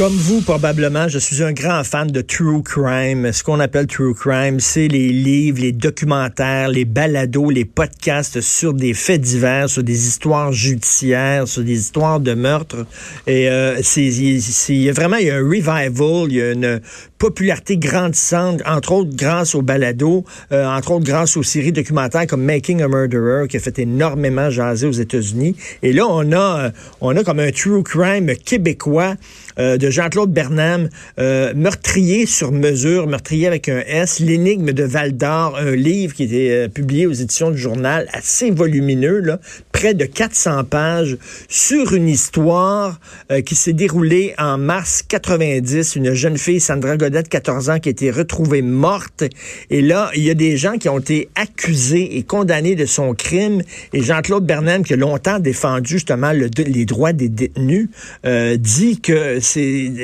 Comme 0.00 0.16
vous, 0.16 0.40
probablement, 0.40 1.08
je 1.08 1.18
suis 1.18 1.42
un 1.42 1.52
grand 1.52 1.84
fan 1.84 2.06
de 2.06 2.22
true 2.22 2.62
crime. 2.62 3.34
Ce 3.34 3.44
qu'on 3.44 3.60
appelle 3.60 3.86
true 3.86 4.14
crime, 4.14 4.58
c'est 4.58 4.88
les 4.88 5.10
livres, 5.10 5.60
les 5.60 5.72
documentaires, 5.72 6.68
les 6.68 6.86
balados, 6.86 7.50
les 7.50 7.66
podcasts 7.66 8.40
sur 8.40 8.72
des 8.72 8.94
faits 8.94 9.20
divers, 9.20 9.68
sur 9.68 9.82
des 9.82 10.06
histoires 10.06 10.52
judiciaires, 10.52 11.46
sur 11.46 11.62
des 11.62 11.78
histoires 11.78 12.18
de 12.18 12.32
meurtres. 12.32 12.86
Et 13.26 13.50
euh, 13.50 13.82
c'est, 13.82 14.08
vraiment 14.90 15.18
il 15.18 15.26
y 15.26 15.30
a 15.30 15.36
un 15.36 15.46
revival, 15.46 16.28
il 16.30 16.34
y 16.34 16.40
a 16.40 16.52
une 16.52 16.80
popularité 17.18 17.76
grandissante, 17.76 18.62
entre 18.64 18.92
autres 18.92 19.14
grâce 19.14 19.54
aux 19.54 19.60
balados, 19.60 20.24
euh, 20.50 20.64
entre 20.64 20.92
autres 20.92 21.04
grâce 21.04 21.36
aux 21.36 21.42
séries 21.42 21.72
documentaires 21.72 22.26
comme 22.26 22.42
Making 22.42 22.80
a 22.80 22.88
Murderer, 22.88 23.48
qui 23.48 23.58
a 23.58 23.60
fait 23.60 23.78
énormément 23.78 24.48
jaser 24.48 24.86
aux 24.86 24.92
États-Unis. 24.92 25.56
Et 25.82 25.92
là, 25.92 26.06
on 26.08 26.32
a, 26.32 26.70
on 27.02 27.14
a 27.14 27.22
comme 27.22 27.40
un 27.40 27.52
true 27.52 27.82
crime 27.82 28.34
québécois 28.34 29.16
euh, 29.60 29.76
de 29.76 29.90
Jean-Claude 29.90 30.32
Bernam, 30.32 30.88
euh, 31.18 31.52
Meurtrier 31.54 32.24
sur 32.24 32.50
mesure, 32.50 33.06
Meurtrier 33.06 33.46
avec 33.46 33.68
un 33.68 33.82
S, 33.86 34.18
L'énigme 34.18 34.72
de 34.72 34.84
Val 34.84 35.16
d'Or, 35.16 35.58
un 35.58 35.76
livre 35.76 36.14
qui 36.14 36.24
était 36.24 36.50
euh, 36.50 36.68
publié 36.68 37.06
aux 37.06 37.12
éditions 37.12 37.50
du 37.50 37.58
journal, 37.58 38.08
assez 38.12 38.50
volumineux, 38.50 39.20
là, 39.20 39.38
près 39.80 39.94
de 39.94 40.04
400 40.04 40.64
pages, 40.64 41.16
sur 41.48 41.94
une 41.94 42.06
histoire 42.06 43.00
qui 43.46 43.54
s'est 43.54 43.72
déroulée 43.72 44.34
en 44.36 44.58
mars 44.58 45.02
90. 45.08 45.96
Une 45.96 46.12
jeune 46.12 46.36
fille, 46.36 46.60
Sandra 46.60 46.98
Godet, 46.98 47.22
14 47.22 47.70
ans, 47.70 47.78
qui 47.78 47.88
a 47.88 47.92
été 47.92 48.10
retrouvée 48.10 48.60
morte. 48.60 49.24
Et 49.70 49.80
là, 49.80 50.10
il 50.14 50.22
y 50.22 50.28
a 50.28 50.34
des 50.34 50.58
gens 50.58 50.76
qui 50.76 50.90
ont 50.90 50.98
été 50.98 51.30
accusés 51.34 52.18
et 52.18 52.24
condamnés 52.24 52.74
de 52.74 52.84
son 52.84 53.14
crime. 53.14 53.62
Et 53.94 54.02
Jean-Claude 54.02 54.44
Bernam, 54.44 54.84
qui 54.84 54.92
a 54.92 54.96
longtemps 54.96 55.38
défendu 55.38 55.94
justement 55.94 56.32
le, 56.32 56.50
les 56.58 56.84
droits 56.84 57.14
des 57.14 57.30
détenus, 57.30 57.88
dit 58.58 59.00
que 59.00 59.38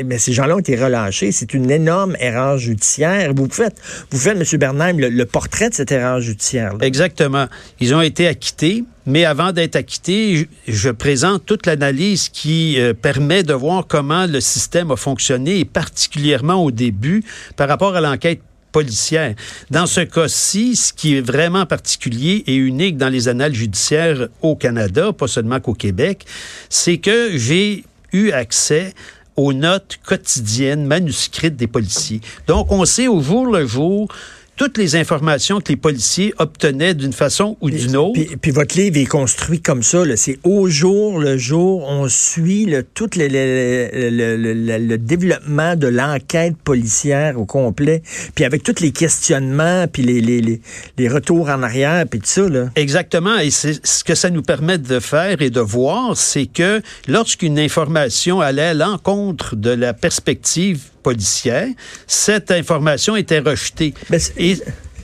mais 0.04 0.16
ces 0.16 0.32
gens-là 0.32 0.56
ont 0.56 0.60
été 0.60 0.76
relâchés. 0.76 1.32
C'est 1.32 1.52
une 1.52 1.70
énorme 1.70 2.16
erreur 2.18 2.56
judiciaire. 2.56 3.34
Vous 3.36 3.46
faites, 3.50 3.76
vous 4.10 4.18
faites, 4.18 4.38
M. 4.38 4.58
Bernheim, 4.58 4.96
le, 4.98 5.26
portrait 5.26 5.68
de 5.68 5.74
cette 5.74 5.92
erreur 5.92 6.20
judiciaire. 6.20 6.76
-là. 6.76 6.84
Exactement. 6.84 7.46
Ils 7.80 7.94
ont 7.94 8.00
été 8.00 8.26
acquittés. 8.26 8.84
Mais 9.06 9.24
avant 9.24 9.52
d'être 9.52 9.76
acquittés, 9.76 10.48
je, 10.66 10.90
présente 10.90 11.46
toute 11.46 11.66
l'analyse 11.66 12.28
qui 12.28 12.80
euh, 12.80 12.92
permet 12.92 13.44
de 13.44 13.54
voir 13.54 13.86
comment 13.86 14.26
le 14.26 14.40
système 14.40 14.90
a 14.90 14.96
fonctionné, 14.96 15.60
et 15.60 15.64
particulièrement 15.64 16.56
au 16.56 16.72
début, 16.72 17.22
par 17.56 17.68
rapport 17.68 17.94
à 17.94 18.00
l'enquête 18.00 18.40
policière. 18.72 19.34
Dans 19.70 19.86
ce 19.86 20.00
cas-ci, 20.00 20.76
ce 20.76 20.92
qui 20.92 21.16
est 21.16 21.20
vraiment 21.20 21.66
particulier 21.66 22.42
et 22.46 22.56
unique 22.56 22.96
dans 22.96 23.08
les 23.08 23.28
annales 23.28 23.54
judiciaires 23.54 24.28
au 24.42 24.56
Canada, 24.56 25.12
pas 25.12 25.28
seulement 25.28 25.60
qu'au 25.60 25.72
Québec, 25.72 26.26
c'est 26.68 26.98
que 26.98 27.38
j'ai 27.38 27.84
eu 28.12 28.32
accès 28.32 28.92
aux 29.36 29.52
notes 29.52 29.98
quotidiennes 30.04 30.84
manuscrites 30.84 31.56
des 31.56 31.66
policiers. 31.66 32.20
Donc, 32.46 32.72
on 32.72 32.84
sait 32.84 33.06
au 33.06 33.20
jour 33.20 33.46
le 33.46 33.66
jour 33.66 34.08
toutes 34.56 34.78
les 34.78 34.96
informations 34.96 35.60
que 35.60 35.68
les 35.68 35.76
policiers 35.76 36.34
obtenaient 36.38 36.94
d'une 36.94 37.12
façon 37.12 37.56
ou 37.60 37.70
d'une 37.70 37.96
autre. 37.96 38.14
Puis, 38.14 38.36
puis, 38.36 38.50
votre 38.50 38.76
livre 38.76 38.96
est 38.98 39.06
construit 39.06 39.60
comme 39.60 39.82
ça. 39.82 40.02
C'est 40.16 40.38
au 40.44 40.68
jour 40.68 41.18
le 41.20 41.36
jour, 41.36 41.84
on 41.86 42.08
suit 42.08 42.64
le, 42.64 42.82
tout 42.82 43.10
le, 43.16 43.28
le, 43.28 44.78
le, 44.78 44.98
développement 44.98 45.76
de 45.76 45.86
l'enquête 45.86 46.56
policière 46.56 47.38
au 47.38 47.44
complet, 47.44 48.02
puis 48.34 48.44
avec 48.44 48.62
tous 48.62 48.80
les 48.80 48.92
questionnements, 48.92 49.86
puis 49.88 50.02
les, 50.02 50.20
les, 50.20 50.60
les, 50.96 51.08
retours 51.08 51.48
en 51.48 51.62
arrière, 51.62 52.04
puis 52.08 52.20
tout 52.20 52.26
ça. 52.26 52.48
Là. 52.48 52.70
Exactement. 52.76 53.38
Et 53.38 53.50
ce 53.50 54.04
que 54.04 54.14
ça 54.14 54.30
nous 54.30 54.42
permet 54.42 54.78
de 54.78 55.00
faire 55.00 55.42
et 55.42 55.50
de 55.50 55.60
voir, 55.60 56.16
c'est 56.16 56.46
que 56.46 56.80
lorsqu'une 57.08 57.58
information 57.58 58.40
allait 58.40 58.62
à 58.62 58.74
l'encontre 58.74 59.56
de 59.56 59.70
la 59.70 59.92
perspective 59.92 60.80
policière, 61.06 61.68
cette 62.08 62.50
information 62.50 63.14
était 63.14 63.38
rejetée. 63.38 63.94
Et 64.36 64.56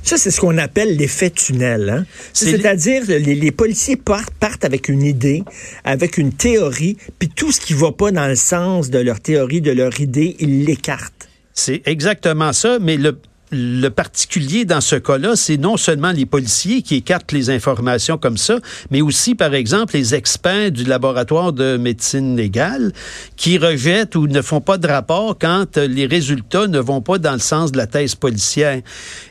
ça, 0.03 0.17
c'est 0.17 0.33
ce 0.33 0.41
qu'on 0.41 0.59
appelle 0.59 0.97
l'effet 0.97 1.31
tunnel. 1.31 1.89
Hein? 1.91 2.05
C'est-à-dire, 2.33 3.05
les, 3.07 3.21
les, 3.21 3.53
policiers 3.53 3.95
partent, 3.95 4.35
partent, 4.35 4.65
avec 4.65 4.89
une 4.89 5.03
idée, 5.03 5.45
avec 5.85 6.19
une 6.19 6.33
théorie, 6.33 6.97
puis 7.21 7.29
tout 7.29 7.53
ce 7.53 7.61
qui 7.61 7.73
va 7.73 7.93
pas 7.93 8.11
dans 8.11 8.27
le 8.27 8.35
sens 8.35 8.91
de 8.91 8.99
leur 8.99 9.21
théorie, 9.21 9.61
de 9.61 9.71
leur 9.71 10.01
idée, 10.01 10.35
ils 10.41 10.65
l'écartent. 10.65 11.29
C'est 11.55 11.83
exactement 11.87 12.53
ça, 12.53 12.79
mais 12.81 12.97
le, 12.97 13.17
le 13.53 13.89
particulier 13.91 14.65
dans 14.65 14.81
ce 14.81 14.97
cas-là, 14.97 15.37
c'est 15.37 15.59
non 15.59 15.77
seulement 15.77 16.11
les 16.11 16.27
policiers 16.27 16.83
qui 16.83 16.97
écartent 16.97 17.33
les 17.33 17.51
informations 17.51 18.17
comme 18.17 18.39
ça, 18.39 18.59
mais 18.91 19.03
aussi, 19.03 19.35
par 19.35 19.55
exemple, 19.55 19.95
les 19.95 20.15
experts 20.15 20.73
du 20.73 20.85
laboratoire 20.85 21.53
de 21.53 21.77
médecine 21.77 22.37
légale 22.37 22.93
qui 23.37 23.59
rejettent 23.59 24.17
ou 24.17 24.27
ne 24.27 24.41
font 24.41 24.61
pas 24.61 24.79
de 24.79 24.89
rapport 24.89 25.37
quand 25.39 25.77
les 25.77 26.07
résultats 26.07 26.67
ne 26.67 26.79
vont 26.79 27.03
pas 27.03 27.19
dans 27.19 27.35
le 27.35 27.39
sens 27.39 27.73
de 27.73 27.77
la 27.77 27.87
thèse 27.87 28.15
policière. 28.15 28.81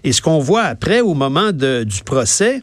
Et 0.04 0.12
ce 0.12 0.22
qu'on 0.22 0.40
voit 0.40 0.64
après, 0.64 1.02
au 1.02 1.16
moment 1.16 1.52
du 1.52 2.04
procès, 2.06 2.62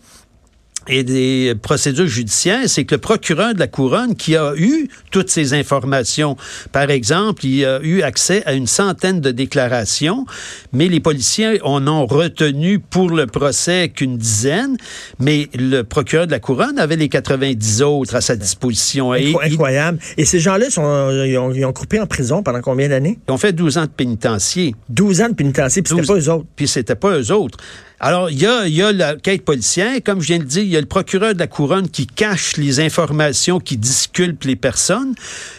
et 0.88 1.04
des 1.04 1.54
procédures 1.60 2.06
judiciaires, 2.06 2.68
c'est 2.68 2.84
que 2.84 2.94
le 2.94 3.00
procureur 3.00 3.54
de 3.54 3.58
la 3.58 3.66
couronne 3.66 4.14
qui 4.16 4.36
a 4.36 4.54
eu 4.56 4.88
toutes 5.10 5.30
ces 5.30 5.54
informations, 5.54 6.36
par 6.72 6.90
exemple, 6.90 7.44
il 7.44 7.64
a 7.64 7.80
eu 7.82 8.02
accès 8.02 8.42
à 8.46 8.54
une 8.54 8.66
centaine 8.66 9.20
de 9.20 9.30
déclarations, 9.30 10.26
mais 10.72 10.88
les 10.88 11.00
policiers 11.00 11.60
en 11.62 11.86
ont 11.86 12.06
retenu 12.06 12.78
pour 12.78 13.10
le 13.10 13.26
procès 13.26 13.90
qu'une 13.94 14.16
dizaine, 14.16 14.76
mais 15.18 15.48
le 15.54 15.82
procureur 15.82 16.26
de 16.26 16.32
la 16.32 16.40
couronne 16.40 16.78
avait 16.78 16.96
les 16.96 17.08
90 17.08 17.82
autres 17.82 18.14
à 18.14 18.20
sa 18.20 18.36
disposition. 18.36 19.12
Incroyable. 19.12 19.98
Et 20.16 20.24
ces 20.24 20.40
gens-là, 20.40 20.70
sont, 20.70 21.10
ils, 21.24 21.36
ont, 21.38 21.52
ils 21.52 21.64
ont 21.64 21.72
coupé 21.72 22.00
en 22.00 22.06
prison 22.06 22.42
pendant 22.42 22.60
combien 22.60 22.88
d'années? 22.88 23.18
Ils 23.28 23.32
ont 23.32 23.38
fait 23.38 23.52
12 23.52 23.78
ans 23.78 23.84
de 23.84 23.90
pénitencier. 23.90 24.74
12 24.88 25.22
ans 25.22 25.28
de 25.28 25.34
pénitencier, 25.34 25.82
puis 25.82 25.94
c'était 25.94 26.06
pas 26.06 26.18
eux 26.18 26.30
autres. 26.30 26.46
Puis 26.56 26.68
c'était 26.68 26.94
pas 26.94 27.18
eux 27.18 27.32
autres. 27.32 27.58
Alors, 28.00 28.30
il 28.30 28.40
y 28.40 28.46
a, 28.46 28.68
y 28.68 28.80
a 28.80 28.92
la 28.92 29.16
quête 29.16 29.44
policière. 29.44 29.96
Comme 30.04 30.20
je 30.20 30.28
viens 30.28 30.38
de 30.38 30.44
dire, 30.44 30.62
il 30.62 30.68
y 30.68 30.76
a 30.76 30.80
le 30.80 30.86
procureur 30.86 31.34
de 31.34 31.38
la 31.40 31.48
couronne 31.48 31.88
qui 31.88 32.06
cache 32.06 32.56
les 32.56 32.78
informations, 32.78 33.58
qui 33.58 33.76
disculpe 33.76 34.44
les 34.44 34.54
personnes. 34.54 35.14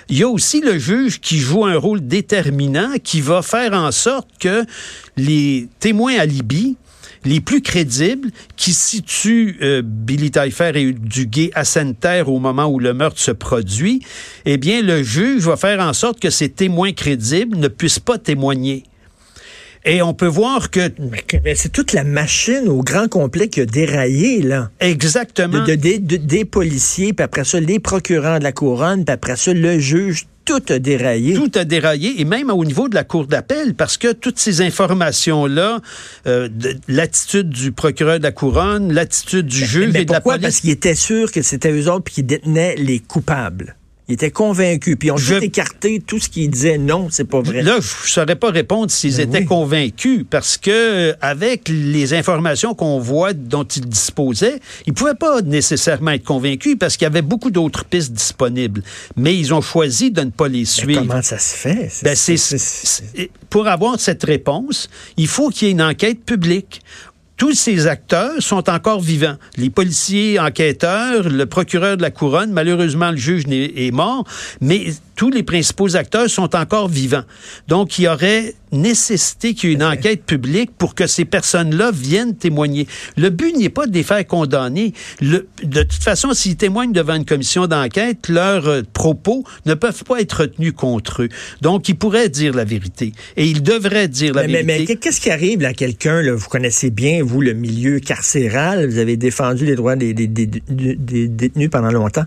Il 0.08 0.18
y 0.18 0.24
a 0.24 0.30
aussi 0.30 0.62
le 0.62 0.78
juge 0.78 1.20
qui 1.20 1.40
joue 1.40 1.66
un 1.66 1.78
rôle 1.78 2.08
déterminant, 2.08 2.94
qui 3.04 3.20
va 3.20 3.42
faire 3.42 3.74
en 3.74 3.92
sorte 3.92 4.30
que 4.40 4.64
les 5.18 5.68
témoins 5.82 6.18
à 6.18 6.26
Libye, 6.26 6.78
les 7.26 7.42
plus 7.42 7.62
crédibles 7.62 8.30
qui 8.56 8.74
situent 8.74 9.58
euh, 9.62 9.82
Billy 9.84 10.32
Taillefer 10.32 10.72
et 10.76 10.94
Duguay 10.94 11.52
à 11.54 11.66
Sainte-Terre 11.66 12.30
au 12.30 12.40
moment 12.40 12.68
où 12.68 12.80
le 12.80 12.94
meurtre 12.94 13.20
se 13.20 13.32
produit, 13.32 14.02
eh 14.46 14.58
bien, 14.58 14.82
le 14.82 15.04
juge 15.04 15.44
va 15.44 15.58
faire 15.58 15.82
en 15.82 15.92
sorte 15.92 16.22
que 16.22 16.30
ces 16.30 16.48
témoins 16.48 16.94
crédibles 16.94 17.58
ne 17.58 17.68
puissent 17.68 18.00
pas 18.00 18.18
témoigner. 18.18 18.84
Et 19.86 20.02
on 20.02 20.14
peut 20.14 20.28
voir 20.28 20.72
que... 20.72 20.92
c'est 21.56 21.72
toute 21.72 21.94
la 21.94 22.04
machine 22.04 22.68
au 22.68 22.84
grand 22.84 23.08
complet 23.08 23.48
qui 23.48 23.62
a 23.62 23.66
déraillé, 23.66 24.42
là. 24.42 24.70
Exactement. 24.80 25.64
De, 25.64 25.76
des 25.76 26.46
policiers, 26.46 27.14
puis 27.14 27.24
après 27.24 27.44
ça, 27.44 27.60
les 27.60 27.80
procureurs 27.80 28.40
de 28.40 28.44
la 28.44 28.52
couronne, 28.52 29.06
puis 29.06 29.14
après 29.14 29.36
ça, 29.36 29.54
le 29.54 29.80
juge, 29.80 30.28
tout 30.46 30.62
a 30.70 30.80
déraillé. 30.80 31.36
Tout 31.36 31.52
a 31.56 31.64
déraillé, 31.64 32.20
et 32.20 32.26
même 32.26 32.50
au 32.50 32.66
niveau 32.66 32.90
de 32.90 32.96
la 32.96 33.04
cour 33.04 33.28
d'appel, 33.28 33.76
parce 33.76 33.98
que 33.98 34.12
toutes 34.12 34.40
ces 34.40 34.62
informations-là, 34.62 35.80
euh, 36.28 36.50
l'attitude 36.88 37.50
du 37.50 37.72
procureur 37.72 38.18
de 38.18 38.24
la 38.24 38.32
couronne, 38.32 38.92
l'attitude 38.92 39.46
du 39.46 39.64
juge 39.64 39.92
mais 39.94 40.02
et 40.02 40.06
de 40.06 40.12
la 40.12 40.22
police... 40.22 40.42
Parce 40.42 40.60
qu'il 40.62 40.72
était 40.72 40.96
sûr 40.96 41.32
que 41.32 41.42
c'était 41.42 41.72
eux 41.72 41.90
autres 41.90 42.12
qui 42.12 42.24
détenaient 42.24 42.76
les 42.76 43.00
coupables. 43.00 43.76
Il 44.10 44.14
était 44.14 44.32
convaincu. 44.32 44.98
Puis 44.98 45.12
on 45.12 45.18
je... 45.18 45.36
écarté 45.36 46.02
tout 46.06 46.18
ce 46.18 46.30
qu'il 46.30 46.50
disait 46.50 46.80
non, 46.80 47.10
c'est 47.12 47.26
pas 47.26 47.42
vrai. 47.42 47.62
Là, 47.62 47.74
je 47.74 47.78
ne 47.78 48.10
saurais 48.10 48.36
pas 48.36 48.50
répondre 48.50 48.90
s'ils 48.90 49.18
ben 49.18 49.30
étaient 49.30 49.40
oui. 49.40 49.46
convaincus 49.46 50.26
parce 50.28 50.58
que 50.58 50.72
euh, 50.72 51.14
avec 51.22 51.70
les 51.70 52.16
informations 52.16 52.74
qu'on 52.74 53.00
voit 53.00 53.34
dont 53.34 53.64
ils 53.64 53.88
disposaient, 53.88 54.60
ils 54.88 54.94
pouvaient 54.94 55.14
pas 55.14 55.44
nécessairement 55.44 56.12
être 56.12 56.24
convaincus 56.24 56.76
parce 56.80 56.98
qu'il 56.98 57.06
y 57.06 57.12
avait 57.12 57.22
beaucoup 57.22 57.52
d'autres 57.52 57.86
pistes 57.86 58.12
disponibles. 58.12 58.82
Mais 59.16 59.38
ils 59.38 59.54
ont 59.54 59.62
choisi 59.62 60.10
de 60.10 60.22
ne 60.22 60.32
pas 60.32 60.48
les 60.48 60.66
suivre. 60.66 61.02
Mais 61.02 61.08
comment 61.08 61.22
ça 61.22 61.38
se 61.38 61.56
fait? 61.56 61.92
Ben, 62.02 63.28
pour 63.52 63.68
avoir 63.68 64.00
cette 64.00 64.24
réponse, 64.24 64.90
il 65.18 65.28
faut 65.28 65.50
qu'il 65.50 65.68
y 65.68 65.70
ait 65.70 65.74
une 65.74 65.84
enquête 65.84 66.24
publique 66.26 66.82
tous 67.40 67.54
ces 67.54 67.88
acteurs 67.88 68.42
sont 68.42 68.70
encore 68.70 69.00
vivants. 69.00 69.38
Les 69.56 69.70
policiers 69.70 70.38
enquêteurs, 70.40 71.30
le 71.30 71.46
procureur 71.46 71.96
de 71.96 72.02
la 72.02 72.12
couronne, 72.12 72.52
malheureusement 72.52 73.12
le 73.12 73.18
juge 73.18 73.44
est 73.50 73.92
mort, 73.92 74.26
mais 74.60 74.88
tous 75.16 75.30
les 75.30 75.44
principaux 75.44 75.96
acteurs 75.96 76.30
sont 76.30 76.54
encore 76.54 76.90
vivants. 76.90 77.24
Donc, 77.70 77.98
il 77.98 78.04
y 78.04 78.08
aurait 78.10 78.56
nécessité 78.72 79.54
qu'il 79.54 79.70
y 79.70 79.72
ait 79.74 79.76
une 79.76 79.84
enquête 79.84 80.24
publique 80.24 80.72
pour 80.78 80.96
que 80.96 81.08
ces 81.08 81.26
personnes-là 81.26 81.92
viennent 81.94 82.36
témoigner. 82.36 82.88
Le 83.18 83.30
but 83.30 83.56
n'est 83.56 83.70
pas 83.70 83.88
de 83.88 83.94
les 83.94 84.04
faire 84.04 84.26
condamner. 84.26 84.94
Le, 85.22 85.48
de 85.64 85.84
toute 85.84 86.04
façon, 86.04 86.34
s'ils 86.34 86.58
témoignent 86.58 86.92
devant 86.92 87.16
une 87.16 87.26
commission 87.26 87.68
d'enquête, 87.68 88.28
leurs 88.28 88.68
euh, 88.68 88.82
propos 88.94 89.44
ne 89.66 89.74
peuvent 89.74 90.04
pas 90.04 90.22
être 90.22 90.42
retenus 90.42 90.74
contre 90.74 91.24
eux. 91.24 91.30
Donc, 91.62 91.90
ils 91.90 91.96
pourraient 91.96 92.30
dire 92.30 92.54
la 92.54 92.66
vérité. 92.66 93.14
Et 93.38 93.46
ils 93.46 93.64
devraient 93.64 94.08
dire 94.08 94.34
la 94.34 94.48
mais, 94.48 94.64
vérité. 94.64 94.94
Mais, 94.94 95.00
qu'est-ce 95.00 95.22
qui 95.22 95.32
arrive 95.32 95.64
à 95.66 95.74
quelqu'un, 95.74 96.22
vous 96.34 96.50
connaissez 96.50 96.90
bien, 96.90 97.24
vous, 97.24 97.42
le 97.42 97.54
milieu 97.54 98.00
carcéral, 98.00 98.88
vous 98.88 98.98
avez 98.98 99.18
défendu 99.18 99.66
les 99.66 99.76
droits 99.76 99.96
des, 99.96 100.14
des, 100.14 100.28
des, 100.28 100.48
des 100.48 101.28
détenus 101.28 101.70
pendant 101.70 101.92
longtemps. 101.92 102.26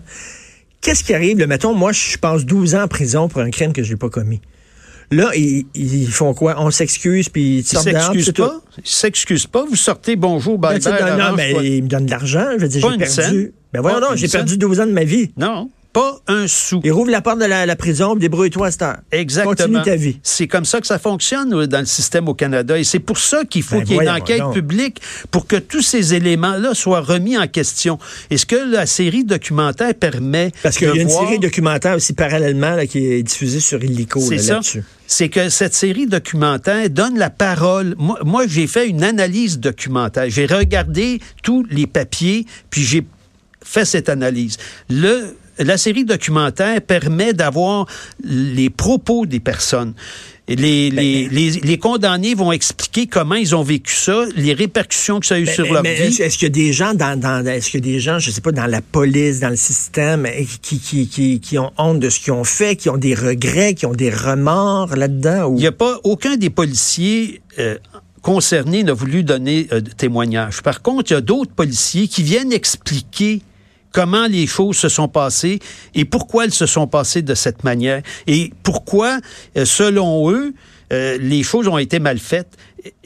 Qu'est-ce 0.81 1.03
qui 1.03 1.13
arrive? 1.13 1.37
mettons, 1.47 1.73
moi, 1.73 1.93
je 1.93 2.17
passe 2.17 2.45
12 2.45 2.75
ans 2.75 2.83
en 2.83 2.87
prison 2.87 3.29
pour 3.29 3.41
un 3.41 3.51
crime 3.51 3.71
que 3.71 3.83
je 3.83 3.91
n'ai 3.91 3.97
pas 3.97 4.09
commis. 4.09 4.41
Là, 5.13 5.31
ils, 5.35 5.65
ils, 5.75 6.07
font 6.07 6.33
quoi? 6.33 6.55
On 6.57 6.71
s'excuse, 6.71 7.29
puis 7.29 7.59
ils 7.59 7.63
sortent 7.63 7.85
s'excusent 7.85 8.31
pas. 8.31 8.61
Ils 8.77 8.89
s'excusent 8.89 9.47
pas. 9.47 9.65
Vous 9.65 9.75
sortez 9.75 10.15
bonjour, 10.15 10.57
bye 10.57 10.79
ben, 10.79 10.91
bye. 10.91 11.11
Non, 11.11 11.29
non, 11.29 11.35
mais 11.35 11.53
ils 11.77 11.83
me 11.83 11.87
donnent 11.87 12.05
de 12.05 12.11
l'argent. 12.11 12.47
Je 12.57 12.61
veux 12.61 12.67
dire, 12.67 12.91
j'ai 12.91 12.97
perdu. 12.97 13.53
Ben 13.71 13.81
voyons 13.81 13.99
non, 13.99 14.15
j'ai 14.15 14.27
perdu 14.27 14.57
12 14.57 14.81
ans 14.81 14.85
de 14.85 14.91
ma 14.91 15.03
vie. 15.03 15.31
Non. 15.37 15.69
Pas 15.93 16.19
un 16.27 16.47
sou. 16.47 16.81
Il 16.83 16.91
rouvre 16.91 17.11
la 17.11 17.21
porte 17.21 17.39
de 17.39 17.45
la, 17.45 17.75
prison, 17.75 18.15
débrouille-toi 18.15 18.67
à 18.67 18.71
cette 18.71 18.81
heure. 18.81 18.97
Exactement. 19.11 19.55
Continue 19.55 19.83
ta 19.83 19.95
vie. 19.95 20.17
C'est 20.23 20.47
comme 20.47 20.65
ça 20.65 20.81
que 20.81 20.87
ça 20.87 20.97
fonctionne 20.97 21.67
dans 21.67 21.79
le 21.79 21.85
système 21.85 22.27
au 22.27 22.33
Canada. 22.33 22.77
Et 22.77 22.83
c'est 22.83 22.99
pour 22.99 23.19
ça 23.19 23.45
qu'il 23.45 23.61
faut 23.61 23.77
ben 23.77 23.83
qu'il 23.83 23.95
y 23.95 23.99
ait 23.99 24.03
une 24.03 24.09
enquête 24.09 24.51
publique 24.51 25.01
pour 25.29 25.45
que 25.45 25.55
tous 25.55 25.83
ces 25.83 26.15
éléments-là 26.15 26.73
soient 26.73 27.01
remis 27.01 27.37
en 27.37 27.47
question. 27.47 27.99
Est-ce 28.31 28.47
que 28.47 28.55
la 28.55 28.87
série 28.87 29.23
documentaire 29.23 29.93
permet 29.93 30.51
Parce 30.63 30.77
qu'il 30.77 30.87
y 30.87 30.99
a 30.99 31.01
une 31.01 31.09
série 31.09 31.39
documentaire 31.39 31.95
aussi 31.95 32.13
parallèlement 32.13 32.77
qui 32.87 33.05
est 33.05 33.23
diffusée 33.23 33.59
sur 33.59 33.83
Illico 33.83 34.19
là-dessus 34.29 34.83
c'est 35.05 35.29
que 35.29 35.49
cette 35.49 35.75
série 35.75 36.07
documentaire 36.07 36.89
donne 36.89 37.19
la 37.19 37.29
parole. 37.29 37.93
Moi, 37.99 38.17
moi 38.25 38.47
j'ai 38.47 38.65
fait 38.65 38.87
une 38.87 39.03
analyse 39.03 39.59
documentaire. 39.59 40.27
J'ai 40.27 40.47
regardé 40.47 41.19
tous 41.43 41.65
les 41.69 41.85
papiers, 41.85 42.47
puis 42.71 42.81
j'ai 42.81 43.05
fait 43.63 43.85
cette 43.85 44.09
analyse. 44.09 44.57
Le 44.89 45.35
la 45.59 45.77
série 45.77 46.05
documentaire 46.05 46.81
permet 46.81 47.33
d'avoir 47.33 47.85
les 48.23 48.69
propos 48.69 49.25
des 49.25 49.39
personnes. 49.39 49.93
Les, 50.49 50.91
ben, 50.91 50.99
les, 50.99 51.29
les, 51.29 51.51
les, 51.51 51.77
condamnés 51.77 52.35
vont 52.35 52.51
expliquer 52.51 53.07
comment 53.07 53.35
ils 53.35 53.55
ont 53.55 53.63
vécu 53.63 53.95
ça, 53.95 54.25
les 54.35 54.53
répercussions 54.53 55.21
que 55.21 55.25
ça 55.25 55.35
a 55.35 55.39
eu 55.39 55.45
ben, 55.45 55.53
sur 55.53 55.71
leur 55.71 55.83
vie. 55.83 56.21
Est-ce 56.21 56.37
qu'il 56.37 56.47
y 56.47 56.47
a 56.47 56.49
des 56.49 56.73
gens 56.73 56.93
dans, 56.93 57.17
dans 57.17 57.45
est-ce 57.45 57.69
qu'il 57.69 57.85
y 57.85 57.89
a 57.89 57.93
des 57.93 57.99
gens, 58.01 58.19
je 58.19 58.29
sais 58.29 58.41
pas, 58.41 58.51
dans 58.51 58.65
la 58.65 58.81
police, 58.81 59.39
dans 59.39 59.49
le 59.49 59.55
système, 59.55 60.27
qui, 60.61 60.79
qui, 60.79 61.07
qui, 61.07 61.39
qui 61.39 61.57
ont 61.57 61.71
honte 61.77 62.01
de 62.01 62.09
ce 62.09 62.19
qu'ils 62.19 62.33
ont 62.33 62.43
fait, 62.43 62.75
qui 62.75 62.89
ont 62.89 62.97
des 62.97 63.15
regrets, 63.15 63.73
qui 63.73 63.85
ont 63.85 63.93
des 63.93 64.09
remords 64.09 64.97
là-dedans? 64.97 65.53
Il 65.55 65.61
n'y 65.61 65.67
a 65.67 65.71
pas 65.71 66.01
aucun 66.03 66.35
des 66.35 66.49
policiers 66.49 67.41
euh, 67.57 67.77
concernés 68.21 68.83
n'a 68.83 68.93
voulu 68.93 69.23
donner 69.23 69.67
euh, 69.71 69.79
de 69.79 69.91
témoignage. 69.91 70.61
Par 70.61 70.81
contre, 70.81 71.11
il 71.11 71.13
y 71.13 71.17
a 71.17 71.21
d'autres 71.21 71.53
policiers 71.53 72.09
qui 72.09 72.21
viennent 72.21 72.51
expliquer 72.51 73.41
comment 73.93 74.27
les 74.27 74.47
choses 74.47 74.75
se 74.75 74.89
sont 74.89 75.07
passées 75.07 75.59
et 75.95 76.03
pourquoi 76.03 76.43
elles 76.43 76.53
se 76.53 76.65
sont 76.65 76.87
passées 76.87 77.21
de 77.21 77.35
cette 77.35 77.63
manière 77.63 78.01
et 78.27 78.51
pourquoi, 78.63 79.19
euh, 79.55 79.63
selon 79.63 80.29
eux, 80.29 80.53
euh, 80.93 81.17
les 81.19 81.43
choses 81.43 81.67
ont 81.67 81.77
été 81.77 81.99
mal 81.99 82.19
faites 82.19 82.57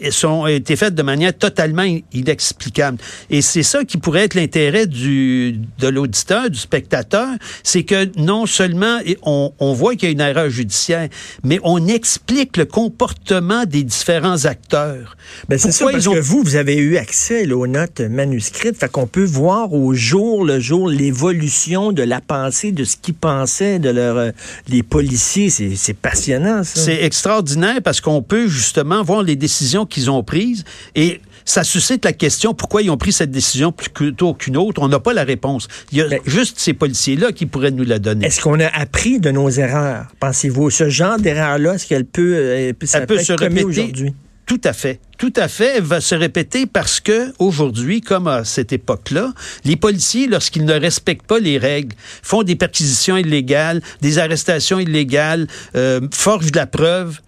sont 0.10 0.48
été 0.48 0.76
faites 0.76 0.96
de 0.96 1.04
manière 1.04 1.38
totalement 1.38 1.86
inexplicable. 2.14 2.98
Et 3.30 3.42
c'est 3.42 3.64
ça 3.64 3.84
qui 3.84 3.98
pourrait 3.98 4.24
être 4.24 4.34
l'intérêt 4.34 4.88
du 4.88 5.60
de 5.80 5.88
l'auditeur, 5.88 6.50
du 6.50 6.58
spectateur, 6.58 7.28
c'est 7.64 7.84
que 7.84 8.10
non 8.20 8.46
seulement 8.46 9.00
on, 9.24 9.54
on 9.60 9.74
voit 9.74 9.96
qu'il 9.96 10.10
y 10.10 10.10
a 10.10 10.12
une 10.12 10.22
erreur 10.22 10.50
judiciaire, 10.50 11.10
mais 11.44 11.60
on 11.64 11.88
explique 11.88 12.58
le 12.58 12.66
comportement 12.66 13.66
des 13.66 13.84
différents 13.84 14.46
acteurs. 14.46 15.16
Ben 15.50 15.58
c'est 15.58 15.72
ça 15.72 15.86
parce 15.92 16.08
que 16.08 16.20
vous 16.20 16.44
vous 16.44 16.56
avez 16.56 16.78
eu 16.78 16.98
accès 16.98 17.52
aux 17.52 17.68
notes 17.68 18.02
manuscrites, 18.02 18.78
fait 18.78 18.92
qu'on 18.92 19.08
peut 19.08 19.26
voir 19.26 19.74
au 19.74 19.94
jour 19.94 20.46
le 20.46 20.60
jour 20.60 20.90
l'évolution 20.90 21.92
de 21.92 22.04
la 22.04 22.22
pensée, 22.22 22.72
de 22.72 22.84
ce 22.84 22.96
qu'ils 22.98 23.14
pensaient 23.14 23.80
de 23.80 23.90
leurs 23.90 24.18
euh, 24.18 24.32
les 24.68 24.84
policiers. 24.84 25.50
C'est 25.50 25.94
passionnant. 25.94 26.64
ça. 26.64 26.80
C'est 26.80 27.04
extraordinaire 27.04 27.77
parce 27.82 28.02
qu'on 28.02 28.22
peut 28.22 28.48
justement 28.48 29.04
voir 29.04 29.24
les 29.24 29.36
décisions 29.36 29.86
qu'ils 29.86 30.10
ont 30.12 30.24
prises 30.24 30.64
et 30.96 31.22
ça 31.48 31.64
suscite 31.64 32.04
la 32.04 32.12
question 32.12 32.54
pourquoi 32.54 32.82
ils 32.82 32.92
ont 32.92 32.98
pris 32.98 33.14
cette 33.14 33.32
décision 33.32 33.72
plutôt 33.72 34.34
qu'une 34.34 34.58
autre? 34.58 34.82
On 34.82 34.90
n'a 34.90 35.00
pas 35.00 35.14
la 35.14 35.24
réponse. 35.24 35.68
Il 35.92 36.00
y 36.00 36.02
a 36.02 36.08
juste 36.26 36.60
ces 36.60 36.74
policiers-là 36.74 37.32
qui 37.32 37.46
pourraient 37.46 37.72
nous 37.72 37.86
la 37.86 38.00
donner. 38.00 38.26
Est-ce 38.26 38.42
qu'on 38.42 38.60
a 38.60 38.68
appris 38.68 39.20
de 39.20 39.32
nos 39.32 39.50
erreurs, 39.50 40.08
pensez-vous? 40.20 40.70
Ce 40.70 40.90
genre 40.90 41.18
d'erreur-là, 41.18 41.76
est-ce 41.76 41.88
qu'elle 41.88 42.06
peut, 42.06 42.34
euh, 42.36 42.68
elle 42.68 42.74
peut, 43.08 43.18
se 43.18 43.32
répéter 43.34 43.64
aujourd'hui? 43.64 44.14
Tout 44.46 44.62
à 44.64 44.72
fait. 44.72 45.00
Tout 45.18 45.34
à 45.36 45.48
fait. 45.50 45.78
Elle 45.78 45.84
va 45.84 46.00
se 46.00 46.16
répéter 46.16 46.66
parce 46.66 47.02
que 47.02 47.34
aujourd'hui, 47.38 48.00
comme 48.00 48.28
à 48.28 48.46
cette 48.46 48.72
époque-là, 48.72 49.34
les 49.66 49.76
policiers, 49.76 50.28
lorsqu'ils 50.28 50.64
ne 50.64 50.74
respectent 50.74 51.28
pas 51.28 51.40
les 51.40 51.58
règles, 51.58 51.96
font 52.24 52.44
des 52.44 52.56
perquisitions 52.56 53.18
illégales, 53.18 53.82
des 54.02 54.20
arrestations 54.20 54.80
illégales, 54.80 55.48
euh, 55.76 56.00
forgent 56.14 56.52
de 56.52 56.58
la 56.58 56.66
preuve, 56.66 57.20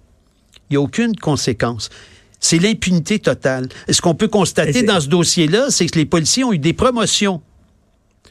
il 0.69 0.73
n'y 0.73 0.77
a 0.77 0.81
aucune 0.81 1.15
conséquence. 1.15 1.89
C'est 2.39 2.59
l'impunité 2.59 3.19
totale. 3.19 3.67
Et 3.87 3.93
ce 3.93 4.01
qu'on 4.01 4.15
peut 4.15 4.27
constater 4.27 4.83
dans 4.83 4.99
ce 4.99 5.07
dossier-là, 5.07 5.67
c'est 5.69 5.87
que 5.87 5.99
les 5.99 6.05
policiers 6.05 6.43
ont 6.43 6.53
eu 6.53 6.59
des 6.59 6.73
promotions. 6.73 7.41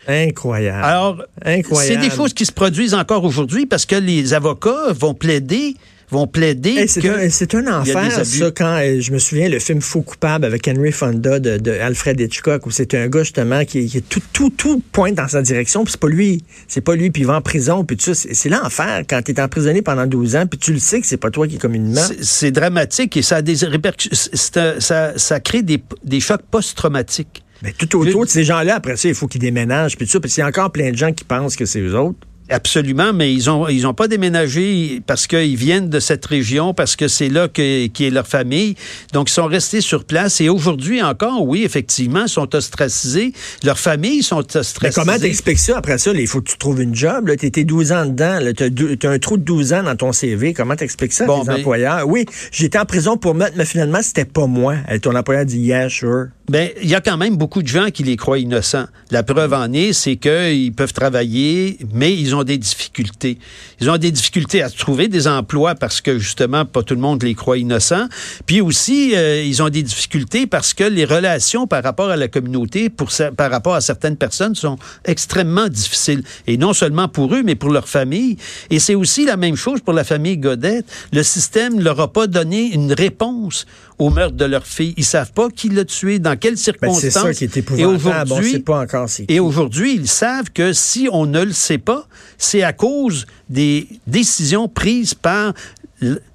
Incroyable. 0.07 0.83
Alors, 0.83 1.23
c'est 1.45 1.99
des 1.99 2.11
choses 2.11 2.33
qui 2.33 2.47
se 2.47 2.53
produisent 2.53 2.95
encore 2.95 3.25
aujourd'hui 3.25 3.67
parce 3.67 3.85
que 3.85 3.97
les 3.97 4.33
avocats 4.33 4.93
vont 4.93 5.13
plaider 5.13 5.77
vont 6.11 6.27
plaider 6.27 6.87
c'est 6.87 7.55
un, 7.55 7.81
enfer, 7.81 8.25
ça, 8.25 8.51
quand 8.51 8.79
euh, 8.81 9.01
je 9.01 9.13
me 9.13 9.19
souviens 9.19 9.49
le 9.49 9.59
film 9.59 9.81
Faux 9.81 10.03
coupable 10.03 10.45
avec 10.45 10.67
Henry 10.67 10.93
Fonda 10.93 11.39
de, 11.39 11.71
Alfred 11.71 12.19
Hitchcock, 12.21 12.67
où 12.67 12.71
c'est 12.71 12.95
un 12.95 13.09
gars 13.09 13.23
justement 13.23 13.65
qui, 13.65 13.87
qui, 13.87 14.03
tout, 14.03 14.23
tout, 14.33 14.51
tout 14.51 14.83
pointe 14.93 15.15
dans 15.15 15.29
sa 15.29 15.43
direction, 15.43 15.85
puis 15.85 15.93
c'est 15.93 16.01
pas 16.01 16.09
lui. 16.09 16.43
C'est 16.67 16.81
pas 16.81 16.95
lui, 16.95 17.11
puis 17.11 17.23
il 17.23 17.27
va 17.27 17.37
en 17.37 17.41
prison, 17.41 17.85
puis 17.85 17.97
tout 17.97 18.15
ça. 18.15 18.29
C'est 18.33 18.49
l'enfer 18.49 19.05
quand 19.09 19.23
tu 19.23 19.33
es 19.33 19.41
emprisonné 19.41 19.83
pendant 19.83 20.07
12 20.07 20.37
ans, 20.37 20.47
puis 20.47 20.59
tu 20.59 20.73
le 20.73 20.79
sais 20.79 21.01
que 21.01 21.07
c'est 21.07 21.17
pas 21.17 21.31
toi 21.31 21.47
qui 21.47 21.57
est 21.57 21.61
communément. 21.61 22.01
C'est 22.21 22.51
dramatique 22.51 23.17
et 23.17 23.23
ça 23.23 23.37
a 23.37 23.43
des 23.43 23.65
répercussions. 23.65 24.33
Ça, 24.35 25.19
ça 25.19 25.41
crée 25.41 25.63
des, 25.63 25.83
des 26.05 26.21
chocs 26.21 26.43
post-traumatiques. 26.51 27.43
Mais 27.63 27.73
tout 27.73 27.99
autour 27.99 28.25
de 28.25 28.31
ces 28.31 28.45
gens-là, 28.45 28.77
après 28.77 28.97
ça, 28.97 29.09
il 29.09 29.15
faut 29.15 29.27
qu'ils 29.27 29.41
déménagent, 29.41 29.97
puis 29.97 30.07
tout 30.07 30.13
ça. 30.13 30.21
Puis 30.21 30.31
il 30.37 30.41
y 30.41 30.43
a 30.43 30.47
encore 30.47 30.71
plein 30.71 30.91
de 30.91 30.97
gens 30.97 31.13
qui 31.13 31.25
pensent 31.25 31.57
que 31.57 31.67
c'est 31.67 31.81
eux 31.81 31.97
autres. 31.97 32.28
Absolument, 32.51 33.13
mais 33.13 33.33
ils 33.33 33.51
ont 33.51 33.69
ils 33.69 33.87
ont 33.87 33.93
pas 33.93 34.09
déménagé 34.09 35.03
parce 35.07 35.27
qu'ils 35.27 35.57
viennent 35.57 35.91
de 35.91 36.01
cette 36.01 36.25
région, 36.25 36.73
parce 36.73 36.97
que 36.97 37.07
c'est 37.07 37.29
là 37.29 37.47
que 37.49 37.87
qui 37.89 38.07
est 38.07 38.11
leur 38.11 38.27
famille. 38.27 38.75
Donc 39.13 39.29
ils 39.29 39.35
sont 39.35 39.47
restés 39.47 39.83
sur 39.83 40.05
place 40.05 40.41
et 40.41 40.49
aujourd'hui 40.49 41.03
encore, 41.03 41.47
oui, 41.47 41.65
effectivement, 41.65 42.23
ils 42.23 42.29
sont 42.29 42.55
ostracisés. 42.55 43.33
Leurs 43.65 43.79
familles 43.79 44.23
sont 44.23 44.39
ostracisées. 44.57 44.79
Mais 44.83 44.91
comment 45.05 45.19
t'expliques 45.19 45.59
ça 45.59 45.77
après 45.77 45.99
ça? 45.99 46.13
Il 46.13 46.27
faut 46.27 46.41
que 46.41 46.51
tu 46.51 46.57
trouves 46.57 46.81
une 46.81 46.95
job. 46.95 47.31
Tu 47.39 47.47
étais 47.47 47.65
12 47.65 47.93
ans 47.93 48.07
dedans. 48.07 48.39
Tu 48.57 49.07
as, 49.07 49.11
un 49.11 49.19
trou 49.19 49.37
de 49.37 49.45
12 49.45 49.73
ans 49.75 49.83
dans 49.83 49.97
ton 49.97 50.13
CV. 50.13 50.55
Comment 50.55 50.77
t'expliques 50.77 51.13
ça 51.13 51.27
bon, 51.27 51.41
les 51.41 51.47
ben 51.47 51.57
employeurs? 51.57 52.09
Oui, 52.09 52.25
j'étais 52.51 52.79
en 52.79 52.87
prison 52.87 53.19
pour 53.19 53.35
mettre, 53.35 53.57
mais 53.57 53.67
finalement 53.67 54.01
c'était 54.01 54.25
pas 54.25 54.47
moi. 54.47 54.77
Ton 55.03 55.15
employeur 55.15 55.45
dit 55.45 55.59
yeah, 55.59 55.89
sure. 55.91 56.29
Ben 56.49 56.71
il 56.83 56.89
y 56.89 56.95
a 56.95 57.03
quand 57.03 57.19
même 57.19 57.37
beaucoup 57.37 57.63
de 57.63 57.69
gens 57.69 57.91
qui 57.91 58.03
les 58.03 58.17
croient 58.17 58.39
innocents. 58.39 58.87
La 59.11 59.23
preuve 59.23 59.53
en 59.53 59.71
est, 59.75 59.93
c'est 59.93 60.17
qu'ils 60.17 60.73
peuvent 60.73 60.95
travailler, 60.95 61.79
mais 61.93 62.15
ils 62.15 62.35
ont 62.35 62.43
des 62.43 62.57
difficultés. 62.57 63.39
Ils 63.81 63.91
ont 63.91 63.99
des 63.99 64.11
difficultés 64.11 64.63
à 64.63 64.71
trouver 64.71 65.09
des 65.09 65.29
emplois 65.29 65.75
parce 65.75 66.01
que 66.01 66.19
justement, 66.19 66.65
pas 66.65 66.83
tout 66.83 66.95
le 66.95 67.01
monde 67.03 67.23
les 67.23 67.35
croit 67.35 67.59
innocents. 67.59 68.09
Puis 68.47 68.63
aussi, 68.63 69.15
euh, 69.15 69.43
ils 69.43 69.63
ont 69.63 69.69
des 69.69 69.83
difficultés 69.83 70.47
parce 70.47 70.73
que 70.73 70.85
les 70.85 71.05
relations 71.05 71.67
par 71.67 71.83
rapport 71.83 72.09
à 72.09 72.17
la 72.17 72.29
communauté, 72.29 72.89
pour, 72.89 73.11
par 73.37 73.51
rapport 73.51 73.75
à 73.75 73.83
certaines 73.83 74.17
personnes, 74.17 74.55
sont 74.55 74.79
extrêmement 75.05 75.69
difficiles. 75.69 76.23
Et 76.47 76.57
non 76.57 76.73
seulement 76.73 77.09
pour 77.09 77.35
eux, 77.35 77.43
mais 77.43 77.57
pour 77.57 77.71
leur 77.71 77.89
famille. 77.89 78.39
Et 78.71 78.79
c'est 78.79 78.95
aussi 78.95 79.27
la 79.27 79.37
même 79.37 79.57
chose 79.57 79.83
pour 79.83 79.93
la 79.93 80.05
famille 80.05 80.39
Godette. 80.39 80.87
Le 81.13 81.23
système 81.23 81.79
leur 81.79 82.01
a 82.01 82.11
pas 82.11 82.27
donné 82.27 82.73
une 82.73 82.95
réponse 82.95 83.67
au 83.99 84.11
meurtre 84.11 84.37
de 84.37 84.45
leur 84.45 84.67
fille. 84.67 84.95
Ils 84.97 85.05
savent 85.05 85.33
pas 85.33 85.49
qui 85.51 85.69
l'a 85.69 85.85
tué, 85.85 86.19
dans 86.19 86.38
quelles 86.39 86.59
circonstances. 86.59 87.03
Ben, 87.03 87.11
c'est 87.11 87.19
ça 87.19 87.35
qui 87.35 87.45
est 87.45 87.57
épouvantable. 87.57 87.81
Et 87.81 87.95
aujourd'hui, 87.95 88.59
pas 88.61 88.81
encore 88.81 89.09
Et 89.29 89.41
aujourd'hui, 89.41 89.95
ils 89.95 90.09
savent 90.09 90.51
que 90.53 90.73
si 90.73 91.09
on 91.13 91.27
ne 91.27 91.45
le 91.45 91.53
sait 91.53 91.79
pas, 91.79 92.07
c'est 92.39 92.63
à 92.63 92.73
cause 92.73 93.27
des 93.49 93.89
décisions 94.07 94.69
prises 94.69 95.15
par 95.15 95.55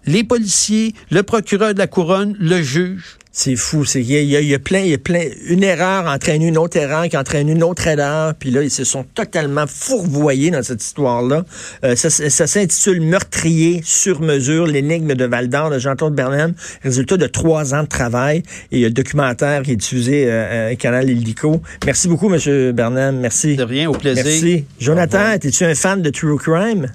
les 0.06 0.24
policiers, 0.24 0.94
le 1.12 1.24
procureur 1.24 1.74
de 1.74 1.80
la 1.80 1.88
couronne, 1.88 2.36
le 2.40 2.62
juge. 2.62 3.18
C'est 3.36 3.56
fou. 3.56 3.84
C'est, 3.84 4.00
il, 4.02 4.12
y 4.12 4.36
a, 4.36 4.42
y 4.42 4.52
y 4.54 4.58
plein, 4.60 4.82
il 4.82 4.90
y 4.90 4.94
a 4.94 5.00
plein. 5.00 5.24
Une 5.48 5.64
erreur 5.64 6.06
entraîne 6.06 6.44
une 6.44 6.56
autre 6.56 6.78
erreur 6.78 7.10
qui 7.10 7.18
entraîne 7.18 7.50
une 7.50 7.64
autre 7.64 7.88
erreur. 7.88 8.36
Puis 8.36 8.52
là, 8.52 8.62
ils 8.62 8.70
se 8.70 8.84
sont 8.84 9.04
totalement 9.16 9.66
fourvoyés 9.66 10.52
dans 10.52 10.62
cette 10.62 10.84
histoire-là. 10.84 11.44
Euh, 11.84 11.96
ça, 11.96 12.12
ça 12.12 12.46
s'intitule 12.46 13.02
Meurtrier 13.02 13.82
sur 13.84 14.22
mesure, 14.22 14.68
l'énigme 14.68 15.16
de 15.16 15.26
Val 15.26 15.50
d'Or 15.50 15.72
de 15.72 15.80
Jean-Claude 15.80 16.14
Bernheim. 16.14 16.54
Résultat 16.84 17.18
de 17.18 17.26
trois 17.26 17.74
ans 17.74 17.82
de 17.82 17.88
travail. 17.88 18.44
Et 18.72 18.78
il 18.78 18.80
y 18.82 18.86
a 18.86 18.90
le 18.90 18.94
documentaire 18.94 19.64
qui 19.64 19.72
est 19.72 19.78
diffusé 19.78 20.26
euh, 20.28 20.72
à 20.72 20.76
Canal 20.76 21.10
Illico. 21.10 21.60
Merci 21.88 22.08
beaucoup, 22.10 22.30
Monsieur 22.30 22.72
Bernheim. 22.72 23.14
Merci. 23.14 23.56
De 23.56 23.64
rien, 23.64 23.90
au 23.90 23.94
plaisir. 23.94 24.26
Merci. 24.26 24.66
Jonathan, 24.80 25.32
es-tu 25.32 25.64
un 25.64 25.74
fan 25.74 26.04
de 26.04 26.12
True 26.12 26.38
Crime? 26.38 26.86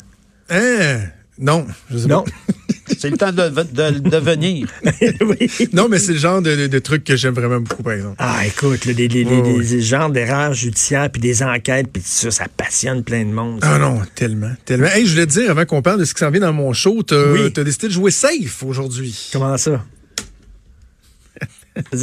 Hein? 0.50 1.00
Non, 1.40 1.66
je 1.90 1.98
sais 1.98 2.06
Non. 2.06 2.22
pas. 2.22 2.30
C'est 2.98 3.10
le 3.10 3.16
temps 3.16 3.32
de, 3.32 3.48
de, 3.48 3.98
de 4.08 4.16
venir. 4.18 4.68
oui. 5.20 5.50
Non, 5.72 5.88
mais 5.88 5.98
c'est 5.98 6.12
le 6.12 6.18
genre 6.18 6.40
de, 6.42 6.54
de, 6.54 6.66
de 6.68 6.78
truc 6.78 7.04
que 7.04 7.16
j'aime 7.16 7.34
vraiment 7.34 7.60
beaucoup, 7.60 7.82
par 7.82 7.94
exemple. 7.94 8.14
Ah, 8.18 8.46
écoute, 8.46 8.84
là, 8.84 8.92
oui. 8.96 9.66
des 9.66 9.80
genres 9.82 10.10
d'erreurs 10.10 10.54
judiciaires, 10.54 11.10
puis 11.10 11.20
des 11.20 11.42
enquêtes, 11.42 11.88
puis 11.92 12.02
tout 12.02 12.08
ça, 12.08 12.30
ça 12.30 12.46
passionne 12.56 13.02
plein 13.04 13.24
de 13.24 13.30
monde. 13.32 13.60
ça. 13.62 13.74
Ah 13.74 13.78
non, 13.78 14.00
tellement, 14.14 14.52
tellement. 14.64 14.86
Hey, 14.88 15.06
je 15.06 15.12
voulais 15.12 15.26
te 15.26 15.32
dire, 15.32 15.50
avant 15.50 15.64
qu'on 15.66 15.82
parle 15.82 16.00
de 16.00 16.04
ce 16.04 16.14
qui 16.14 16.20
s'en 16.20 16.30
vient 16.30 16.40
dans 16.40 16.52
mon 16.52 16.72
show, 16.72 17.02
t'as 17.02 17.32
Oui. 17.32 17.50
décidé 17.52 17.88
de 17.88 17.92
jouer 17.92 18.10
safe 18.10 18.62
aujourd'hui. 18.62 19.30
Comment 19.32 19.56
ça? 19.56 19.84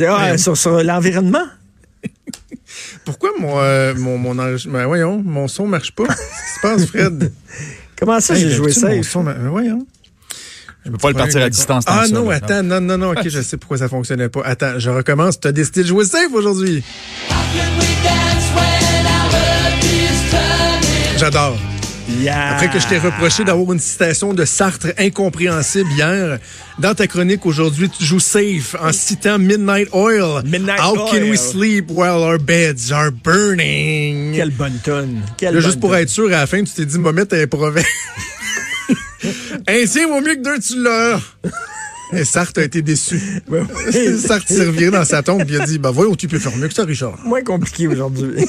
Ah, 0.07 0.37
sur 0.37 0.55
sur 0.55 0.83
l'environnement? 0.83 1.45
Pourquoi 3.03 3.31
mon, 3.39 3.59
euh, 3.59 3.93
mon, 3.95 4.17
mon 4.17 4.33
ben, 4.35 4.85
voyons, 4.85 5.21
mon 5.23 5.47
son 5.47 5.67
marche 5.67 5.91
pas? 5.91 6.05
Qu'est-ce 6.07 6.17
qui 6.17 6.55
se 6.55 6.61
passe, 6.61 6.85
Fred? 6.85 7.31
Comment 7.99 8.19
ça, 8.19 8.35
Hey, 8.35 8.41
j'ai 8.41 8.51
joué 8.51 8.71
mon 8.81 9.03
son 9.03 9.23
mar- 9.23 9.35
ben, 9.35 9.49
voyons. 9.49 9.85
Je 10.85 10.91
peux 10.91 10.97
pas 10.97 11.09
le 11.09 11.15
partir 11.15 11.41
à 11.41 11.49
distance. 11.49 11.83
Ah 11.87 12.03
ça, 12.05 12.13
non, 12.13 12.29
attends, 12.29 12.61
non, 12.61 12.79
non, 12.79 12.97
non, 12.97 13.11
ok, 13.11 13.27
je 13.27 13.41
sais 13.41 13.57
pourquoi 13.57 13.77
ça 13.79 13.89
fonctionnait 13.89 14.29
pas. 14.29 14.41
Attends, 14.45 14.77
je 14.77 14.89
recommence. 14.91 15.39
T'as 15.39 15.51
décidé 15.51 15.81
de 15.81 15.87
jouer 15.87 16.05
safe 16.05 16.31
aujourd'hui. 16.33 16.83
J'adore. 21.17 21.57
Yeah. 22.21 22.51
Après 22.53 22.69
que 22.69 22.79
je 22.79 22.87
t'ai 22.87 22.99
reproché 22.99 23.43
d'avoir 23.43 23.73
une 23.73 23.79
citation 23.79 24.33
de 24.33 24.45
Sartre 24.45 24.87
incompréhensible 24.99 25.89
hier, 25.91 26.37
dans 26.77 26.93
ta 26.93 27.07
chronique 27.07 27.45
aujourd'hui, 27.47 27.89
tu 27.89 28.05
joues 28.05 28.19
safe 28.19 28.75
en 28.79 28.91
citant 28.91 29.39
Midnight 29.39 29.89
Oil. 29.91 30.43
Midnight 30.45 30.79
How 30.79 31.07
can 31.09 31.17
Oil. 31.17 31.31
we 31.31 31.39
sleep 31.39 31.89
while 31.89 32.21
our 32.21 32.37
beds 32.37 32.91
are 32.91 33.11
burning? 33.11 34.35
Quelle 34.35 34.51
bonne 34.51 34.79
tonne. 34.83 35.21
Quelle 35.37 35.55
Là, 35.55 35.61
bonne 35.61 35.67
juste 35.67 35.79
pour 35.79 35.91
tonne. 35.91 35.99
être 35.99 36.09
sûr, 36.09 36.27
à 36.27 36.41
la 36.41 36.47
fin, 36.47 36.63
tu 36.63 36.73
t'es 36.73 36.85
dit, 36.85 36.99
m'a 36.99 37.11
mettre 37.11 37.35
Ainsi 39.67 40.03
vaut 40.05 40.21
mieux 40.21 40.35
que 40.35 40.41
deux 40.41 40.59
tu 40.59 40.81
l'as. 40.81 41.19
Et 42.13 42.23
Sartre 42.25 42.59
a 42.61 42.63
été 42.63 42.81
déçu. 42.81 43.19
Ouais. 43.49 43.61
Sartre 44.17 44.47
s'est 44.47 44.89
dans 44.91 45.05
sa 45.05 45.21
tombe 45.23 45.49
et 45.49 45.59
a 45.59 45.65
dit, 45.65 45.77
bah 45.79 45.91
voyons, 45.91 46.15
tu 46.15 46.27
peux 46.27 46.39
faire 46.39 46.55
mieux 46.57 46.67
que 46.67 46.73
ça, 46.73 46.83
Richard. 46.83 47.17
Moins 47.25 47.41
compliqué 47.43 47.87
aujourd'hui. 47.87 48.35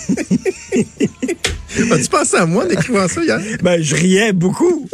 As-tu 1.93 2.09
pensé 2.09 2.37
à 2.37 2.47
moi 2.47 2.65
en 2.65 2.69
écrivant 2.71 3.07
ça 3.07 3.23
hier? 3.23 3.39
ben, 3.63 3.83
je 3.83 3.95
riais 3.95 4.33
beaucoup. 4.33 4.89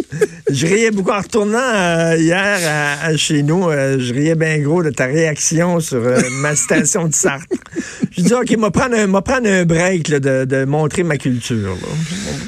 Je 0.51 0.67
riais 0.67 0.91
beaucoup 0.91 1.13
en 1.13 1.21
retournant 1.21 1.59
euh, 1.59 2.17
hier 2.19 2.59
à, 2.67 3.07
à 3.07 3.17
chez 3.17 3.45
nous. 3.45 3.69
euh, 3.69 3.99
je 4.01 4.13
riais 4.13 4.35
bien 4.35 4.59
gros 4.59 4.83
de 4.83 4.91
ta 4.91 5.07
réaction 5.07 5.79
sur 5.79 5.99
euh, 5.99 6.21
ma 6.41 6.57
citation 6.57 7.07
de 7.07 7.15
Sartre. 7.15 7.47
Je 8.11 8.23
dis, 8.23 8.35
OK, 8.35 8.57
m'a 8.59 8.71
prendre 8.73 8.97
un, 8.97 9.21
prendre 9.21 9.49
un 9.49 9.65
break 9.65 10.09
là, 10.09 10.19
de, 10.19 10.45
de 10.45 10.65
montrer 10.65 11.05
ma 11.05 11.17
culture. 11.19 11.77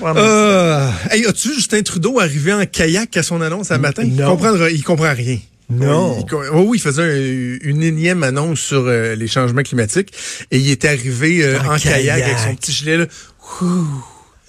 Là. 0.02 0.90
Hey, 1.10 1.24
as-tu 1.26 1.48
vu 1.50 1.54
Justin 1.54 1.82
Trudeau 1.82 2.18
arrivé 2.18 2.52
en 2.52 2.66
kayak 2.66 3.16
à 3.16 3.22
son 3.22 3.40
annonce 3.40 3.70
un 3.70 3.78
matin? 3.78 4.02
Il 4.04 4.16
Non. 4.16 4.30
comprendra, 4.30 4.68
il 4.70 4.82
comprend 4.82 5.14
rien. 5.14 5.38
Non. 5.70 6.18
Il- 6.28 6.34
oh 6.52 6.64
oui, 6.68 6.78
il 6.78 6.80
faisait 6.80 7.02
un- 7.02 7.58
une 7.68 7.82
énième 7.82 8.22
annonce 8.22 8.60
sur 8.60 8.84
euh, 8.86 9.14
les 9.14 9.26
changements 9.26 9.62
climatiques 9.62 10.12
et 10.50 10.58
il 10.58 10.70
est 10.70 10.84
arrivé 10.84 11.42
euh, 11.44 11.58
En 11.60 11.74
en, 11.74 11.78
kayak. 11.78 12.02
kayak. 12.02 12.22
avec 12.22 12.38
son 12.38 12.54
petit 12.54 12.72
gilet 12.72 12.96
là. 12.98 13.06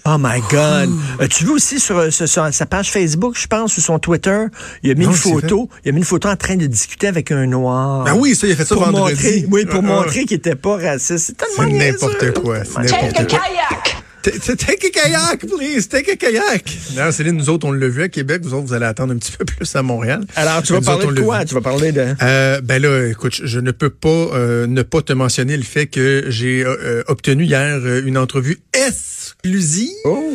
Oh 0.07 0.17
my 0.19 0.39
God. 0.51 0.91
Euh, 1.19 1.27
tu 1.27 1.45
veux 1.45 1.53
aussi 1.53 1.79
sur, 1.79 1.97
euh, 1.97 2.11
sur- 2.11 2.27
sur 2.27 2.53
sa 2.53 2.65
page 2.67 2.91
Facebook, 2.91 3.35
je 3.39 3.47
pense, 3.47 3.75
ou 3.77 3.81
son 3.81 3.97
Twitter, 3.97 4.45
il 4.83 4.91
a 4.91 4.93
mis 4.93 5.05
Non, 5.05 5.11
une 5.11 5.17
photo. 5.17 5.67
Il 5.83 5.89
a 5.89 5.91
mis 5.93 5.97
une 5.99 6.03
photo 6.05 6.29
en 6.29 6.35
train 6.35 6.57
de 6.57 6.67
discuter 6.67 7.07
avec 7.07 7.31
un 7.31 7.47
noir. 7.47 8.05
Ah 8.07 8.13
oui, 8.15 8.35
ça, 8.35 8.45
il 8.45 8.53
a 8.53 8.55
fait 8.55 8.65
ça 8.65 8.75
pour 8.75 8.85
vendredi. 8.85 9.15
montrer, 9.15 9.45
oui, 9.49 9.65
pour 9.65 9.75
Ah, 9.83 9.87
ah. 9.87 9.95
montrer 10.01 10.25
qu'il 10.25 10.37
était 10.37 10.53
pas 10.55 10.75
raciste. 10.77 11.17
C'est 11.25 11.37
tellement 11.37 11.75
n'importe 11.75 12.33
quoi. 12.39 12.59
C'est 12.65 12.81
n'importe 12.91 13.13
quoi. 13.29 13.39
T- 13.39 13.91
Take 14.25 14.87
a 14.87 14.89
kayak, 14.89 15.45
please. 15.45 15.87
Take 15.87 16.11
a 16.11 16.15
kayak. 16.15 16.65
Non, 16.95 17.11
Céline, 17.11 17.37
nous 17.37 17.49
autres, 17.49 17.67
on 17.67 17.71
l'a 17.71 17.87
vu 17.87 18.01
à 18.01 18.09
Québec. 18.09 18.41
Vous 18.43 18.53
autres, 18.55 18.65
vous 18.65 18.73
allez 18.73 18.85
attendre 18.85 19.13
un 19.13 19.17
petit 19.17 19.31
peu 19.31 19.45
plus 19.45 19.75
à 19.75 19.83
Montréal. 19.83 20.25
Alors, 20.35 20.63
tu 20.63 20.73
vas 20.73 20.79
Nous 20.79 20.85
parler 20.85 21.05
autres, 21.05 21.13
de 21.13 21.21
quoi? 21.21 21.45
Tu 21.45 21.53
vas 21.53 21.61
parler 21.61 21.91
de... 21.91 22.05
Euh, 22.21 22.59
ben 22.61 22.81
là, 22.81 23.07
écoute, 23.07 23.39
je 23.43 23.59
ne 23.59 23.69
peux 23.71 23.91
pas 23.91 24.09
euh, 24.09 24.65
ne 24.65 24.81
pas 24.81 25.01
te 25.03 25.13
mentionner 25.13 25.55
le 25.57 25.63
fait 25.63 25.85
que 25.85 26.25
j'ai 26.29 26.63
euh, 26.65 26.75
euh, 26.81 27.03
obtenu 27.07 27.43
hier 27.43 27.79
euh, 27.83 28.01
une 28.05 28.17
entrevue 28.17 28.57
exclusive, 28.73 29.89
Oh! 30.05 30.33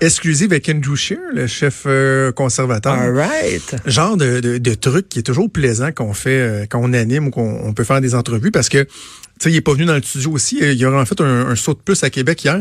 exclusive 0.00 0.52
avec 0.52 0.68
Andrew 0.68 0.94
Scheer, 0.96 1.18
le 1.32 1.46
chef 1.46 1.84
euh, 1.86 2.32
conservateur. 2.32 2.92
All 2.92 3.14
right. 3.16 3.76
Genre 3.86 4.16
de, 4.18 4.40
de, 4.40 4.58
de 4.58 4.74
truc 4.74 5.08
qui 5.08 5.20
est 5.20 5.22
toujours 5.22 5.50
plaisant 5.50 5.90
qu'on 5.92 6.12
fait 6.12 6.30
euh, 6.40 6.66
quand 6.68 6.80
on 6.82 6.92
anime 6.92 7.28
ou 7.28 7.30
qu'on 7.30 7.60
on 7.64 7.72
peut 7.72 7.84
faire 7.84 8.00
des 8.02 8.14
entrevues 8.14 8.50
parce 8.50 8.68
que 8.68 8.82
tu 8.84 8.88
sais, 9.48 9.50
il 9.50 9.56
est 9.56 9.60
pas 9.62 9.72
venu 9.72 9.86
dans 9.86 9.94
le 9.96 10.02
studio 10.02 10.30
aussi. 10.32 10.58
Il 10.60 10.84
a 10.84 10.90
en 10.92 11.04
fait 11.06 11.20
un, 11.20 11.46
un 11.48 11.56
saut 11.56 11.74
de 11.74 11.80
plus 11.80 12.02
à 12.04 12.10
Québec 12.10 12.44
hier. 12.44 12.60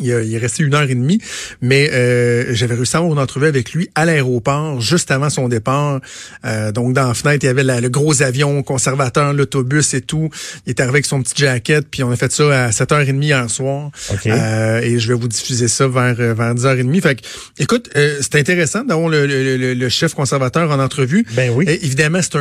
Il, 0.00 0.10
est 0.10 0.38
resté 0.38 0.62
une 0.62 0.74
heure 0.74 0.82
et 0.88 0.94
demie, 0.94 1.20
mais 1.60 1.90
euh, 1.92 2.54
j'avais 2.54 2.74
réussi 2.74 2.96
à 2.96 3.00
avoir 3.00 3.12
une 3.12 3.18
entrevue 3.18 3.46
avec 3.46 3.72
lui 3.72 3.90
à 3.94 4.04
l'aéroport 4.04 4.80
juste 4.80 5.10
avant 5.10 5.28
son 5.28 5.48
départ. 5.48 6.00
Euh, 6.44 6.72
donc 6.72 6.94
dans 6.94 7.08
la 7.08 7.14
fenêtre, 7.14 7.40
il 7.44 7.46
y 7.46 7.50
avait 7.50 7.62
la- 7.62 7.80
le 7.80 7.88
gros 7.90 8.22
avion 8.22 8.62
conservateur, 8.62 9.32
l'autobus 9.34 9.92
et 9.94 10.00
tout. 10.00 10.30
Il 10.66 10.70
est 10.70 10.80
arrivé 10.80 10.94
avec 10.96 11.06
son 11.06 11.22
petit 11.22 11.34
jacket, 11.36 11.86
puis 11.90 12.02
on 12.02 12.10
a 12.10 12.16
fait 12.16 12.32
ça 12.32 12.64
à 12.66 12.70
7h30 12.70 13.22
hier 13.22 13.50
soir. 13.50 13.90
OK. 14.10 14.26
Euh, 14.26 14.80
et 14.80 14.98
je 14.98 15.08
vais 15.08 15.14
vous 15.14 15.28
diffuser 15.28 15.68
ça 15.68 15.86
vers, 15.88 16.16
euh, 16.18 16.32
vers 16.34 16.54
10h30. 16.54 17.00
Fait 17.02 17.16
que, 17.16 17.20
écoute, 17.58 17.90
euh, 17.96 18.16
c'est 18.22 18.36
intéressant 18.36 18.84
d'avoir 18.84 19.08
le, 19.10 19.26
le- 19.26 19.56
le- 19.58 19.74
le 19.74 19.88
chef 19.90 20.14
conservateur 20.14 20.70
en 20.70 20.78
entrevue. 20.80 21.24
Ben 21.36 21.50
oui. 21.54 21.66
Et 21.68 21.84
évidemment, 21.84 22.20
c'est 22.22 22.36
un 22.36 22.40